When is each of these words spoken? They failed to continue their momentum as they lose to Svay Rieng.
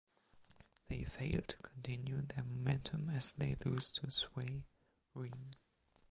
They 0.89 1.03
failed 1.03 1.47
to 1.49 1.57
continue 1.57 2.23
their 2.23 2.43
momentum 2.43 3.11
as 3.11 3.33
they 3.33 3.53
lose 3.63 3.91
to 3.91 4.07
Svay 4.07 4.63
Rieng. 5.15 5.53